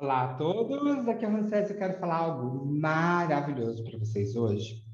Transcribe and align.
Olá 0.00 0.26
a 0.30 0.34
todos, 0.34 1.08
aqui 1.08 1.24
é 1.24 1.28
o 1.28 1.32
Ramsés, 1.32 1.70
eu 1.70 1.76
quero 1.76 1.98
falar 1.98 2.18
algo 2.18 2.64
maravilhoso 2.64 3.82
para 3.82 3.98
vocês 3.98 4.36
hoje, 4.36 4.84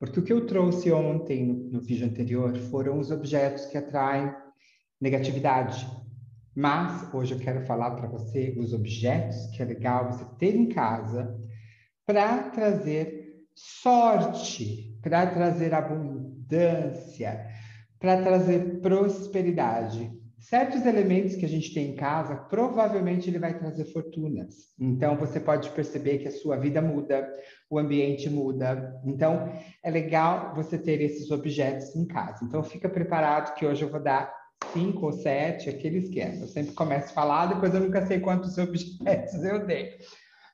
porque 0.00 0.18
o 0.18 0.24
que 0.24 0.32
eu 0.32 0.48
trouxe 0.48 0.90
ontem 0.90 1.46
no, 1.46 1.54
no 1.70 1.80
vídeo 1.80 2.04
anterior 2.04 2.56
foram 2.56 2.98
os 2.98 3.12
objetos 3.12 3.66
que 3.66 3.78
atraem 3.78 4.34
negatividade, 5.00 5.86
mas 6.56 7.14
hoje 7.14 7.34
eu 7.34 7.38
quero 7.38 7.64
falar 7.66 7.92
para 7.92 8.08
você 8.08 8.52
os 8.58 8.72
objetos 8.72 9.46
que 9.54 9.62
é 9.62 9.64
legal 9.64 10.10
você 10.10 10.24
ter 10.40 10.56
em 10.56 10.68
casa 10.68 11.38
para 12.04 12.50
trazer 12.50 13.36
sorte, 13.54 14.98
para 15.00 15.24
trazer 15.28 15.72
abundância, 15.72 17.46
para 18.00 18.24
trazer 18.24 18.80
prosperidade 18.80 20.18
certos 20.48 20.86
elementos 20.86 21.36
que 21.36 21.44
a 21.44 21.48
gente 21.48 21.74
tem 21.74 21.90
em 21.90 21.96
casa, 21.96 22.34
provavelmente 22.34 23.28
ele 23.28 23.38
vai 23.38 23.58
trazer 23.58 23.84
fortunas. 23.92 24.54
Então, 24.80 25.14
você 25.16 25.38
pode 25.38 25.68
perceber 25.70 26.18
que 26.18 26.28
a 26.28 26.32
sua 26.32 26.56
vida 26.56 26.80
muda, 26.80 27.30
o 27.68 27.78
ambiente 27.78 28.30
muda. 28.30 28.98
Então, 29.04 29.52
é 29.84 29.90
legal 29.90 30.54
você 30.54 30.78
ter 30.78 31.02
esses 31.02 31.30
objetos 31.30 31.94
em 31.94 32.06
casa. 32.06 32.44
Então, 32.44 32.62
fica 32.62 32.88
preparado 32.88 33.54
que 33.54 33.66
hoje 33.66 33.82
eu 33.82 33.90
vou 33.90 34.02
dar 34.02 34.34
cinco 34.72 35.06
ou 35.06 35.12
sete, 35.12 35.68
aquele 35.68 35.98
esquema. 35.98 36.40
Eu 36.40 36.48
sempre 36.48 36.72
começo 36.72 37.10
a 37.10 37.14
falar, 37.14 37.46
depois 37.46 37.74
eu 37.74 37.80
nunca 37.80 38.06
sei 38.06 38.18
quantos 38.18 38.56
objetos 38.58 39.34
eu 39.44 39.66
dei. 39.66 39.98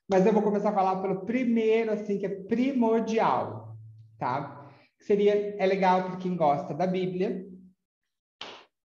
Mas 0.09 0.27
eu 0.27 0.33
vou 0.33 0.43
começar 0.43 0.71
a 0.71 0.75
falar 0.75 1.01
pelo 1.03 1.25
primeiro, 1.25 1.93
assim, 1.93 2.19
que 2.19 2.27
é 2.27 2.29
primordial, 2.29 3.77
tá? 4.19 4.69
Seria, 4.99 5.55
é 5.57 5.67
legal 5.67 6.03
para 6.03 6.17
quem 6.17 6.37
gosta 6.37 6.75
da 6.75 6.87
Bíblia, 6.87 7.47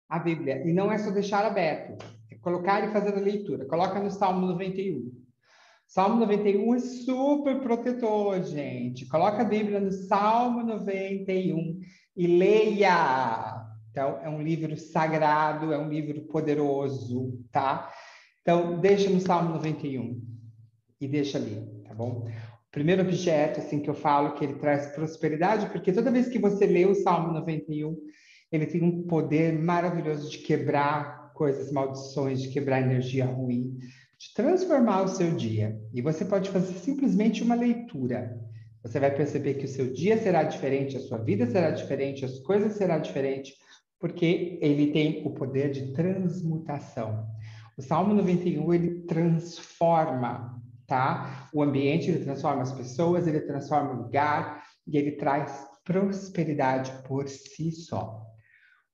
a 0.09 0.17
Bíblia. 0.17 0.67
E 0.67 0.73
não 0.73 0.91
é 0.91 0.97
só 0.97 1.11
deixar 1.11 1.45
aberto, 1.45 2.03
é 2.31 2.35
colocar 2.35 2.83
e 2.83 2.91
fazer 2.91 3.15
a 3.15 3.19
leitura. 3.21 3.65
Coloca 3.65 3.99
no 3.99 4.09
Salmo 4.09 4.47
91. 4.47 5.11
Salmo 5.87 6.19
91 6.19 6.75
é 6.75 6.79
super 6.79 7.59
protetor, 7.61 8.43
gente. 8.43 9.07
Coloca 9.07 9.41
a 9.41 9.45
Bíblia 9.45 9.79
no 9.79 9.91
Salmo 9.91 10.63
91 10.63 11.79
e 12.15 12.27
leia. 12.27 13.65
Então, 13.91 14.19
é 14.21 14.29
um 14.29 14.41
livro 14.41 14.77
sagrado, 14.77 15.73
é 15.73 15.77
um 15.77 15.89
livro 15.89 16.21
poderoso, 16.27 17.39
tá? 17.51 17.91
Então, 18.41 18.79
deixa 18.79 19.09
no 19.09 19.19
Salmo 19.19 19.53
91 19.55 20.21
e 21.01 21.07
deixa 21.07 21.37
ali, 21.37 21.67
tá 21.87 21.93
bom? 21.93 22.27
O 22.27 22.71
primeiro 22.71 23.01
objeto, 23.01 23.59
assim, 23.59 23.79
que 23.79 23.89
eu 23.89 23.95
falo 23.95 24.33
que 24.33 24.45
ele 24.45 24.55
traz 24.55 24.87
prosperidade, 24.93 25.69
porque 25.69 25.91
toda 25.91 26.11
vez 26.11 26.29
que 26.29 26.37
você 26.37 26.67
lê 26.67 26.85
o 26.85 26.95
Salmo 26.95 27.33
91, 27.33 27.97
ele 28.51 28.65
tem 28.65 28.83
um 28.83 29.03
poder 29.03 29.53
maravilhoso 29.53 30.29
de 30.29 30.39
quebrar 30.39 31.31
coisas, 31.33 31.71
maldições, 31.71 32.41
de 32.41 32.49
quebrar 32.49 32.81
energia 32.81 33.25
ruim, 33.25 33.77
de 34.17 34.33
transformar 34.35 35.03
o 35.03 35.07
seu 35.07 35.31
dia. 35.31 35.79
E 35.93 36.01
você 36.01 36.25
pode 36.25 36.49
fazer 36.49 36.73
simplesmente 36.73 37.43
uma 37.43 37.55
leitura. 37.55 38.37
Você 38.83 38.99
vai 38.99 39.13
perceber 39.15 39.55
que 39.55 39.65
o 39.65 39.69
seu 39.69 39.93
dia 39.93 40.17
será 40.17 40.43
diferente, 40.43 40.97
a 40.97 40.99
sua 40.99 41.17
vida 41.17 41.45
será 41.45 41.71
diferente, 41.71 42.25
as 42.25 42.39
coisas 42.39 42.73
serão 42.73 42.99
diferentes, 42.99 43.53
porque 43.99 44.57
ele 44.61 44.91
tem 44.91 45.25
o 45.25 45.31
poder 45.31 45.71
de 45.71 45.93
transmutação. 45.93 47.27
O 47.77 47.81
Salmo 47.81 48.13
91 48.13 48.73
ele 48.73 49.01
transforma, 49.01 50.61
tá? 50.87 51.49
O 51.53 51.61
ambiente, 51.61 52.09
ele 52.09 52.23
transforma 52.23 52.61
as 52.61 52.73
pessoas, 52.73 53.27
ele 53.27 53.41
transforma 53.41 53.91
o 53.91 54.03
lugar 54.03 54.63
e 54.87 54.97
ele 54.97 55.11
traz 55.11 55.65
prosperidade 55.85 56.91
por 57.07 57.27
si 57.27 57.71
só. 57.71 58.29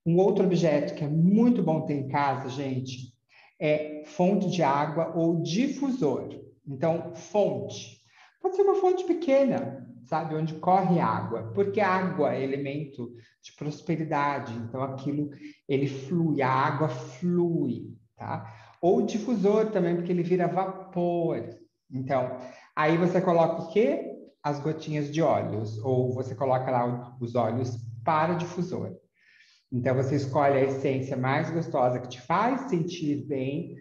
Um 0.06 0.18
outro 0.18 0.46
objeto 0.46 0.94
que 0.94 1.04
é 1.04 1.08
muito 1.08 1.64
bom 1.64 1.82
ter 1.82 1.96
em 1.96 2.08
casa, 2.08 2.48
gente, 2.50 3.14
é 3.60 4.04
fonte 4.06 4.50
de 4.50 4.62
água 4.62 5.14
ou 5.16 5.42
difusor. 5.42 6.30
Então, 6.68 7.16
fonte. 7.16 8.00
Pode 8.42 8.56
ser 8.56 8.62
uma 8.62 8.76
fonte 8.76 9.04
pequena, 9.04 9.88
sabe, 10.06 10.36
onde 10.36 10.54
corre 10.56 11.00
água, 11.00 11.52
porque 11.54 11.82
água 11.82 12.36
é 12.36 12.44
elemento 12.44 13.16
de 13.42 13.54
prosperidade, 13.54 14.54
então 14.54 14.84
aquilo 14.84 15.32
ele 15.68 15.88
flui, 15.88 16.42
a 16.42 16.50
água 16.50 16.90
flui, 16.90 17.96
tá? 18.16 18.54
Ou 18.82 19.02
difusor 19.02 19.72
também, 19.72 19.96
porque 19.96 20.12
ele 20.12 20.22
vira 20.22 20.48
vapor. 20.48 21.44
Então, 21.92 22.38
aí 22.76 22.98
você 22.98 23.20
coloca 23.20 23.64
o 23.64 23.68
quê? 23.70 24.12
As 24.44 24.60
gotinhas 24.60 25.12
de 25.12 25.22
óleos, 25.24 25.80
ou 25.80 26.14
você 26.14 26.36
coloca 26.36 26.70
lá 26.70 27.18
os 27.20 27.34
óleos 27.34 27.76
para 28.04 28.36
difusor. 28.36 28.96
Então 29.72 29.96
você 29.96 30.16
escolhe 30.16 30.60
a 30.60 30.64
essência 30.64 31.18
mais 31.18 31.50
gostosa 31.52 32.00
que 32.00 32.10
te 32.10 32.22
faz 32.22 32.70
sentir 32.70 33.26
bem, 33.26 33.76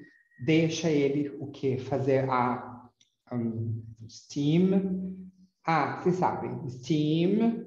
deixa 0.44 0.90
ele 0.90 1.36
o 1.38 1.48
que 1.48 1.78
fazer 1.78 2.28
a 2.28 2.90
um, 3.32 3.82
steam. 4.08 5.14
Ah, 5.66 6.00
vocês 6.00 6.16
sabem, 6.16 6.68
steam. 6.68 7.66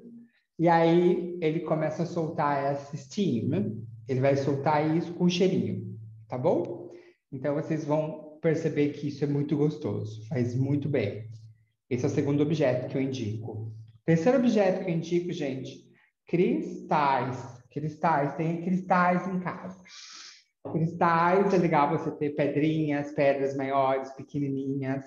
E 0.58 0.68
aí 0.68 1.38
ele 1.40 1.60
começa 1.60 2.02
a 2.02 2.06
soltar 2.06 2.72
essa 2.72 2.96
steam. 2.96 3.82
Ele 4.08 4.20
vai 4.20 4.36
soltar 4.36 4.96
isso 4.96 5.12
com 5.14 5.28
cheirinho, 5.28 5.98
tá 6.28 6.38
bom? 6.38 6.90
Então 7.30 7.54
vocês 7.54 7.84
vão 7.84 8.38
perceber 8.40 8.90
que 8.90 9.08
isso 9.08 9.24
é 9.24 9.26
muito 9.26 9.56
gostoso, 9.56 10.26
faz 10.28 10.54
muito 10.54 10.88
bem. 10.88 11.28
Esse 11.90 12.04
é 12.04 12.08
o 12.08 12.10
segundo 12.10 12.42
objeto 12.42 12.88
que 12.88 12.96
eu 12.96 13.02
indico. 13.02 13.72
Terceiro 14.04 14.38
objeto 14.38 14.84
que 14.84 14.90
eu 14.90 14.94
indico, 14.94 15.32
gente, 15.32 15.86
cristais. 16.26 17.57
Cristais, 17.78 18.34
tem 18.34 18.62
cristais 18.62 19.26
em 19.28 19.38
casa. 19.40 19.80
Cristais, 20.72 21.54
é 21.54 21.56
legal 21.56 21.90
você 21.90 22.10
ter 22.10 22.30
pedrinhas, 22.30 23.12
pedras 23.12 23.56
maiores, 23.56 24.10
pequenininhas, 24.12 25.04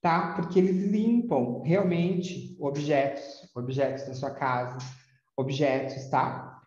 tá? 0.00 0.34
Porque 0.34 0.58
eles 0.58 0.90
limpam 0.90 1.60
realmente 1.60 2.56
objetos, 2.58 3.50
objetos 3.54 4.06
da 4.06 4.14
sua 4.14 4.30
casa, 4.30 4.78
objetos, 5.36 6.08
tá? 6.08 6.62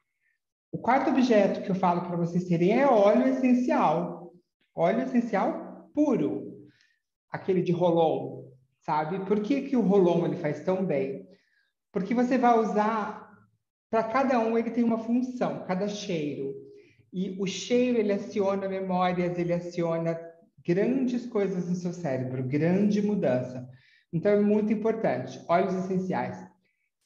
O 0.71 0.77
quarto 0.77 1.09
objeto 1.09 1.63
que 1.63 1.71
eu 1.71 1.75
falo 1.75 2.01
para 2.01 2.15
vocês 2.15 2.45
terem 2.45 2.79
é 2.79 2.87
óleo 2.87 3.27
essencial. 3.27 4.33
Óleo 4.75 5.01
essencial 5.01 5.89
puro. 5.93 6.69
Aquele 7.31 7.61
de 7.61 7.71
rolon, 7.71 8.43
sabe? 8.81 9.25
Por 9.25 9.41
que, 9.41 9.63
que 9.63 9.75
o 9.75 9.81
rolon 9.81 10.25
ele 10.25 10.37
faz 10.37 10.63
tão 10.63 10.85
bem? 10.85 11.27
Porque 11.91 12.13
você 12.13 12.37
vai 12.37 12.57
usar 12.59 13.28
para 13.89 14.03
cada 14.03 14.39
um 14.39 14.57
ele 14.57 14.71
tem 14.71 14.83
uma 14.83 14.99
função, 14.99 15.65
cada 15.65 15.87
cheiro. 15.87 16.53
E 17.11 17.35
o 17.39 17.47
cheiro 17.47 17.97
ele 17.97 18.13
aciona 18.13 18.69
memórias, 18.69 19.37
ele 19.37 19.53
aciona 19.53 20.19
grandes 20.65 21.25
coisas 21.25 21.67
no 21.67 21.75
seu 21.75 21.91
cérebro, 21.91 22.43
grande 22.43 23.01
mudança. 23.01 23.67
Então 24.13 24.31
é 24.31 24.39
muito 24.39 24.71
importante. 24.71 25.43
Óleos 25.47 25.73
essenciais. 25.73 26.37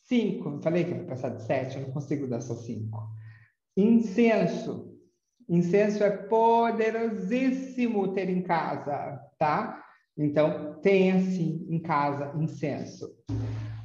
Cinco, 0.04 0.60
falei 0.62 0.84
que 0.84 0.94
vou 0.94 1.06
passar 1.06 1.30
de 1.30 1.44
sete, 1.44 1.78
eu 1.78 1.84
não 1.84 1.92
consigo 1.92 2.28
dar 2.28 2.42
só 2.42 2.56
cinco. 2.56 3.10
Incenso. 3.78 4.94
Incenso 5.48 6.04
é 6.04 6.10
poderosíssimo 6.10 8.14
ter 8.14 8.30
em 8.30 8.42
casa, 8.42 9.22
tá? 9.40 9.82
Então, 10.18 10.80
tenha 10.82 11.20
sim 11.20 11.66
em 11.70 11.80
casa 11.80 12.34
incenso. 12.38 13.10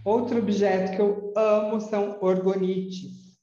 Outro 0.09 0.39
objeto 0.39 0.97
que 0.97 1.03
eu 1.03 1.35
amo 1.37 1.83
são 1.83 2.17
orgonites. 2.23 3.37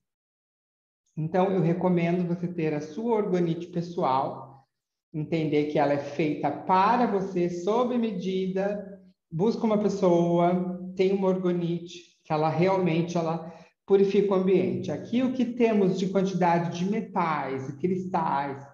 Então, 1.16 1.52
eu 1.52 1.62
recomendo 1.62 2.28
você 2.28 2.48
ter 2.48 2.74
a 2.74 2.82
sua 2.82 3.18
orgonite 3.18 3.68
pessoal, 3.68 4.66
entender 5.14 5.66
que 5.66 5.78
ela 5.78 5.94
é 5.94 6.00
feita 6.00 6.50
para 6.50 7.06
você, 7.06 7.52
sob 7.52 7.96
medida. 8.00 9.00
Busca 9.32 9.64
uma 9.64 9.78
pessoa, 9.78 10.92
tem 10.96 11.14
uma 11.14 11.28
orgonite, 11.28 12.00
que 12.24 12.34
ela 12.34 12.50
realmente 12.50 13.16
ela 13.16 13.54
purifica 13.86 14.34
o 14.34 14.38
ambiente. 14.38 14.92
Aqui, 14.92 15.22
o 15.22 15.34
que 15.34 15.46
temos 15.46 16.00
de 16.00 16.08
quantidade 16.08 16.80
de 16.80 16.90
metais 16.90 17.70
e 17.70 17.78
cristais 17.78 18.68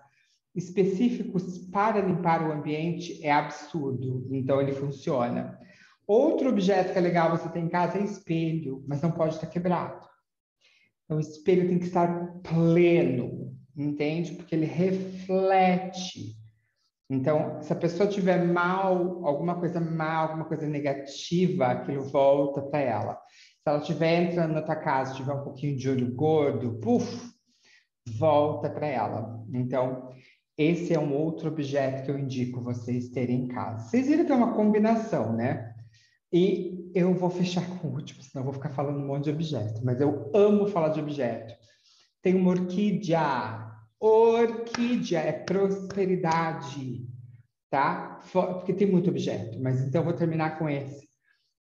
específicos 0.56 1.58
para 1.68 2.00
limpar 2.00 2.48
o 2.48 2.54
ambiente 2.54 3.22
é 3.22 3.34
absurdo. 3.34 4.30
Então, 4.32 4.62
ele 4.62 4.72
funciona. 4.72 5.60
Outro 6.12 6.50
objeto 6.50 6.92
que 6.92 6.98
é 6.98 7.02
legal 7.02 7.32
você 7.32 7.48
ter 7.48 7.62
em 7.62 7.70
casa 7.70 7.98
é 7.98 8.04
espelho, 8.04 8.84
mas 8.86 9.02
não 9.02 9.12
pode 9.12 9.36
estar 9.36 9.48
quebrado. 9.48 10.06
Então, 11.06 11.16
o 11.16 11.22
espelho 11.22 11.70
tem 11.70 11.80
que 11.80 11.86
estar 11.86 12.34
pleno, 12.44 13.56
entende? 13.78 14.34
Porque 14.34 14.54
ele 14.54 14.66
reflete. 14.66 16.36
Então, 17.10 17.62
se 17.62 17.72
a 17.72 17.78
pessoa 17.78 18.10
tiver 18.10 18.44
mal, 18.44 19.26
alguma 19.26 19.58
coisa 19.58 19.80
mal, 19.80 20.28
alguma 20.28 20.44
coisa 20.44 20.68
negativa, 20.68 21.68
aquilo 21.68 22.04
volta 22.04 22.62
para 22.62 22.82
ela. 22.82 23.14
Se 23.64 23.70
ela 23.70 23.80
estiver 23.80 24.24
entrando 24.24 24.52
na 24.52 24.62
tua 24.62 24.76
casa, 24.76 25.16
tiver 25.16 25.34
um 25.34 25.46
pouquinho 25.46 25.78
de 25.78 25.90
olho 25.90 26.14
gordo, 26.14 26.78
puf, 26.82 27.32
volta 28.06 28.70
para 28.70 28.88
ela. 28.88 29.42
Então, 29.54 30.10
esse 30.58 30.94
é 30.94 31.00
um 31.00 31.16
outro 31.16 31.48
objeto 31.48 32.04
que 32.04 32.12
eu 32.12 32.20
indico 32.20 32.60
vocês 32.60 33.08
terem 33.08 33.46
em 33.46 33.48
casa. 33.48 33.86
Vocês 33.86 34.08
viram 34.08 34.26
que 34.26 34.32
é 34.34 34.36
uma 34.36 34.54
combinação, 34.54 35.32
né? 35.32 35.72
E 36.32 36.90
eu 36.96 37.14
vou 37.14 37.30
fechar 37.30 37.68
com 37.80 37.90
o 37.90 37.94
último, 37.96 38.24
senão 38.24 38.42
eu 38.42 38.52
vou 38.52 38.54
ficar 38.54 38.70
falando 38.70 39.00
um 39.00 39.08
monte 39.08 39.26
de 39.26 39.32
objeto, 39.32 39.82
mas 39.84 40.00
eu 40.00 40.32
amo 40.34 40.68
falar 40.68 40.90
de 40.90 41.00
objeto. 41.00 41.54
Tem 42.22 42.36
uma 42.36 42.52
orquídea. 42.52 43.68
Orquídea 44.00 45.20
é 45.20 45.32
prosperidade. 45.32 47.06
tá? 47.70 48.20
Porque 48.32 48.74
tem 48.74 48.88
muito 48.88 49.10
objeto, 49.10 49.60
mas 49.62 49.82
então 49.82 50.02
eu 50.02 50.06
vou 50.06 50.14
terminar 50.14 50.60
com 50.60 50.70
esse. 50.70 51.10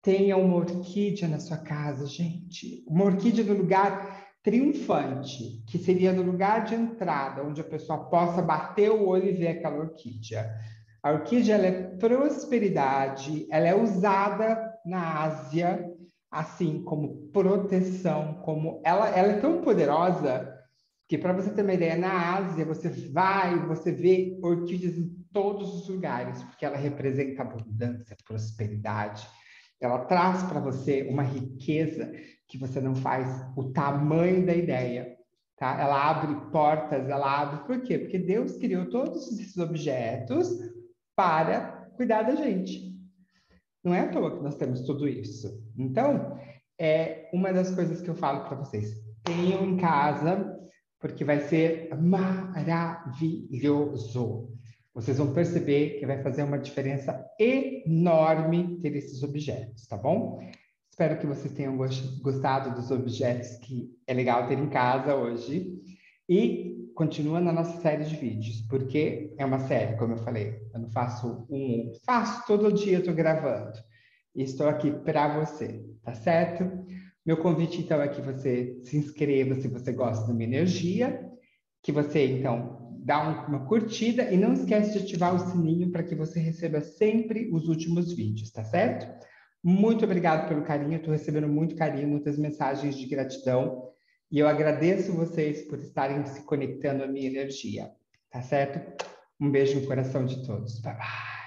Tenha 0.01 0.38
uma 0.38 0.56
orquídea 0.56 1.27
na 1.27 1.39
sua 1.39 1.57
casa, 1.57 2.07
gente. 2.07 2.83
Uma 2.88 3.06
orquídea 3.06 3.44
no 3.44 3.53
lugar 3.53 4.29
triunfante, 4.41 5.61
que 5.67 5.77
seria 5.77 6.13
no 6.13 6.23
lugar 6.23 6.63
de 6.63 6.73
entrada, 6.73 7.44
onde 7.44 7.59
a 7.59 7.65
pessoa 7.65 8.09
possa 8.09 8.41
bater 8.41 8.89
o 8.89 9.06
olho 9.06 9.27
e 9.29 9.33
ver 9.33 9.50
aquela 9.50 9.77
orquídea. 9.77 10.50
A 11.01 11.11
orquídea 11.11 11.55
ela 11.55 11.65
é 11.65 11.83
prosperidade, 11.97 13.47
ela 13.49 13.67
é 13.67 13.75
usada 13.75 14.73
na 14.85 15.23
Ásia 15.23 15.89
assim 16.31 16.83
como 16.83 17.29
proteção, 17.31 18.35
como 18.43 18.81
ela, 18.85 19.09
ela 19.09 19.33
é 19.33 19.39
tão 19.39 19.61
poderosa 19.61 20.55
que 21.07 21.17
para 21.17 21.33
você 21.33 21.49
ter 21.49 21.63
uma 21.63 21.73
ideia, 21.73 21.97
na 21.97 22.35
Ásia 22.35 22.65
você 22.65 22.89
vai, 23.11 23.57
você 23.65 23.91
vê 23.91 24.37
orquídeas 24.43 24.95
em 24.95 25.09
todos 25.33 25.73
os 25.73 25.89
lugares, 25.89 26.43
porque 26.43 26.65
ela 26.65 26.77
representa 26.77 27.41
abundância, 27.41 28.15
prosperidade. 28.27 29.27
Ela 29.81 30.05
traz 30.05 30.43
para 30.43 30.59
você 30.59 31.07
uma 31.09 31.23
riqueza 31.23 32.11
que 32.47 32.57
você 32.57 32.79
não 32.79 32.93
faz 32.93 33.27
o 33.55 33.71
tamanho 33.71 34.45
da 34.45 34.53
ideia. 34.53 35.15
Tá? 35.57 35.79
Ela 35.79 36.09
abre 36.09 36.51
portas, 36.51 37.09
ela 37.09 37.41
abre. 37.41 37.65
Por 37.65 37.81
quê? 37.81 37.97
Porque 37.97 38.19
Deus 38.19 38.57
criou 38.57 38.89
todos 38.89 39.31
esses 39.31 39.57
objetos 39.57 40.47
para 41.19 41.92
cuidar 41.98 42.21
da 42.21 42.33
gente. 42.33 42.98
Não 43.83 43.94
é 43.94 44.00
à 44.00 44.07
toa 44.07 44.38
que 44.38 44.42
nós 44.42 44.56
temos 44.56 44.80
tudo 44.86 45.06
isso. 45.06 45.62
Então, 45.77 46.39
é 46.80 47.30
uma 47.33 47.51
das 47.51 47.75
coisas 47.75 48.01
que 48.01 48.10
eu 48.10 48.16
falo 48.16 48.45
para 48.45 48.56
vocês. 48.56 48.94
Tenham 49.25 49.66
em 49.66 49.75
casa, 49.75 50.57
porque 50.98 51.25
vai 51.25 51.42
ser 51.42 51.94
maravilhoso. 52.00 53.27
Vocês 54.94 55.18
vão 55.18 55.33
perceber 55.33 56.00
que 56.00 56.06
vai 56.06 56.24
fazer 56.24 56.44
uma 56.44 56.57
diferença 56.57 57.21
enorme 57.38 58.80
ter 58.80 58.95
esses 58.95 59.21
objetos, 59.21 59.86
tá 59.88 59.98
bom? 59.98 60.39
Espero 60.89 61.19
que 61.19 61.27
vocês 61.27 61.54
tenham 61.54 61.75
gostado 62.21 62.74
dos 62.75 62.92
objetos 62.92 63.57
que 63.57 63.94
é 64.07 64.13
legal 64.13 64.48
ter 64.48 64.57
em 64.57 64.69
casa 64.69 65.13
hoje. 65.16 65.81
E 66.29 66.91
continua 66.93 67.41
na 67.41 67.51
nossa 67.51 67.81
série 67.81 68.03
de 68.03 68.15
vídeos, 68.15 68.61
porque 68.69 69.33
é 69.35 69.43
uma 69.43 69.59
série, 69.61 69.97
como 69.97 70.13
eu 70.13 70.17
falei. 70.17 70.61
Eu 70.71 70.81
não 70.81 70.89
faço 70.89 71.47
um, 71.49 71.91
faço 72.05 72.45
todo 72.45 72.71
dia, 72.71 72.99
estou 72.99 73.15
gravando. 73.15 73.73
E 74.35 74.43
estou 74.43 74.67
aqui 74.67 74.91
para 74.91 75.39
você, 75.39 75.83
tá 76.03 76.13
certo? 76.13 76.69
Meu 77.25 77.37
convite, 77.37 77.81
então, 77.81 77.99
é 77.99 78.07
que 78.07 78.21
você 78.21 78.79
se 78.83 78.95
inscreva 78.95 79.55
se 79.55 79.67
você 79.67 79.91
gosta 79.91 80.27
da 80.27 80.33
minha 80.33 80.47
energia, 80.47 81.19
que 81.81 81.91
você, 81.91 82.27
então, 82.27 82.95
dá 83.03 83.47
uma 83.47 83.65
curtida 83.65 84.31
e 84.31 84.37
não 84.37 84.53
esquece 84.53 84.93
de 84.93 85.03
ativar 85.05 85.33
o 85.33 85.39
sininho 85.39 85.91
para 85.91 86.03
que 86.03 86.13
você 86.13 86.39
receba 86.39 86.79
sempre 86.79 87.49
os 87.51 87.67
últimos 87.67 88.13
vídeos, 88.13 88.51
tá 88.51 88.63
certo? 88.63 89.07
Muito 89.63 90.05
obrigado 90.05 90.47
pelo 90.47 90.61
carinho, 90.61 90.97
estou 90.97 91.11
recebendo 91.11 91.47
muito 91.47 91.75
carinho, 91.75 92.07
muitas 92.07 92.37
mensagens 92.37 92.95
de 92.95 93.07
gratidão 93.07 93.89
e 94.31 94.39
eu 94.39 94.47
agradeço 94.47 95.13
vocês 95.13 95.63
por 95.63 95.79
estarem 95.79 96.25
se 96.25 96.41
conectando 96.41 97.03
à 97.03 97.07
minha 97.07 97.27
energia, 97.27 97.91
tá 98.29 98.41
certo? 98.41 99.05
Um 99.39 99.49
beijo 99.49 99.79
no 99.79 99.87
coração 99.87 100.25
de 100.25 100.45
todos. 100.45 100.79
Bye 100.79 100.93
bye. 100.95 101.38